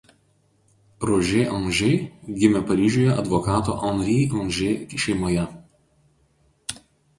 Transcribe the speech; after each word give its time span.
Roger 1.09 1.43
Anger 1.57 1.91
gimė 2.39 2.63
Paryžiuje 2.71 3.13
advokato 3.25 3.77
Henri 3.83 4.17
Anger 4.41 4.99
šeimoje. 5.07 5.47